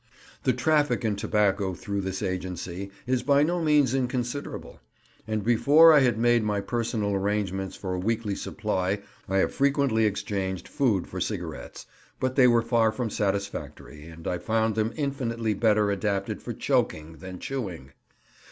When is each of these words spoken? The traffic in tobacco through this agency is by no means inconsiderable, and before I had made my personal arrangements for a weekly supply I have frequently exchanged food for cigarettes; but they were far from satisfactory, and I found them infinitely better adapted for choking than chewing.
The 0.45 0.53
traffic 0.53 1.05
in 1.05 1.15
tobacco 1.15 1.75
through 1.75 2.01
this 2.01 2.23
agency 2.23 2.89
is 3.05 3.21
by 3.21 3.43
no 3.43 3.61
means 3.61 3.93
inconsiderable, 3.93 4.79
and 5.27 5.43
before 5.43 5.93
I 5.93 5.99
had 5.99 6.17
made 6.17 6.41
my 6.43 6.59
personal 6.59 7.13
arrangements 7.13 7.75
for 7.75 7.93
a 7.93 7.99
weekly 7.99 8.33
supply 8.33 9.03
I 9.29 9.37
have 9.37 9.53
frequently 9.53 10.05
exchanged 10.07 10.67
food 10.67 11.05
for 11.05 11.21
cigarettes; 11.21 11.85
but 12.19 12.35
they 12.35 12.47
were 12.47 12.63
far 12.63 12.91
from 12.91 13.11
satisfactory, 13.11 14.07
and 14.07 14.27
I 14.27 14.39
found 14.39 14.73
them 14.73 14.91
infinitely 14.95 15.53
better 15.53 15.91
adapted 15.91 16.41
for 16.41 16.51
choking 16.51 17.17
than 17.17 17.37
chewing. 17.37 17.91